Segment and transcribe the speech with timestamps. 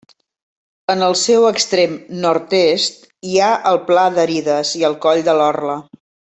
[0.93, 1.93] En el seu extrem
[2.23, 5.79] nord-est hi ha el Pla d'Arides i el Coll de l'Orla.